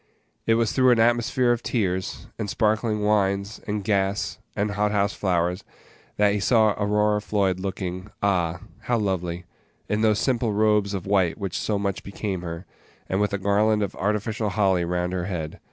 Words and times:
It 0.47 0.55
was 0.55 0.71
through 0.73 0.89
an 0.89 0.99
atmosphere 0.99 1.51
of 1.51 1.61
tears, 1.61 2.25
and 2.39 2.49
sparkling 2.49 3.03
wines, 3.03 3.61
and 3.67 3.83
gas, 3.83 4.39
and 4.55 4.71
hot 4.71 4.91
house 4.91 5.13
flowers, 5.13 5.63
that 6.17 6.33
he 6.33 6.39
saw 6.39 6.69
Aurora 6.71 7.21
Floyd, 7.21 7.59
looking 7.59 8.09
ah! 8.23 8.61
how 8.79 8.97
lovely, 8.97 9.45
in 9.87 10.01
those 10.01 10.17
simple 10.17 10.53
robes 10.53 10.95
of 10.95 11.05
white 11.05 11.37
which 11.37 11.55
so 11.55 11.77
much 11.77 12.01
became 12.01 12.41
her, 12.41 12.65
and 13.07 13.21
with 13.21 13.31
a 13.31 13.37
garland 13.37 13.83
of 13.83 13.95
artificial 13.95 14.49
holly 14.49 14.83
round 14.83 15.13
her 15.13 15.25
head. 15.25 15.59